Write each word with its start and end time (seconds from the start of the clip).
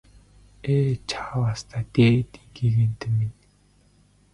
Ээ 0.73 0.89
чааваас 1.09 1.61
дээдийн 1.93 2.27
гэгээнтэн 2.55 3.11
минь! 3.17 3.37